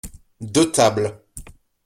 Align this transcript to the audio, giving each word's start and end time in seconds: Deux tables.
Deux 0.41 0.71
tables. 0.71 1.15